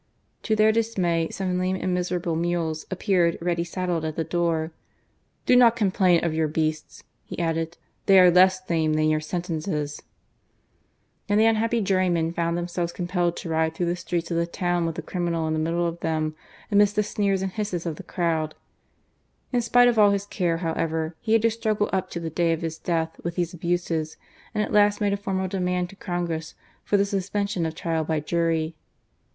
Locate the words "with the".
14.87-15.03